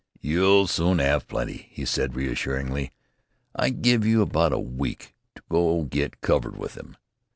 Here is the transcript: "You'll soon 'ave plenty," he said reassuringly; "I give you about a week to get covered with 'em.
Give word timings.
"You'll 0.19 0.65
soon 0.65 0.99
'ave 0.99 1.25
plenty," 1.27 1.67
he 1.71 1.85
said 1.85 2.15
reassuringly; 2.15 2.91
"I 3.55 3.69
give 3.69 4.03
you 4.03 4.23
about 4.23 4.51
a 4.51 4.57
week 4.57 5.13
to 5.35 5.85
get 5.91 6.21
covered 6.21 6.57
with 6.57 6.75
'em. 6.75 6.97